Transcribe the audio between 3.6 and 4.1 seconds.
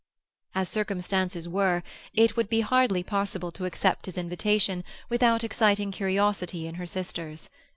accept